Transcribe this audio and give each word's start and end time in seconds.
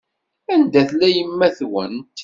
Anda 0.53 0.81
tella 0.87 1.07
yemma-twent? 1.15 2.17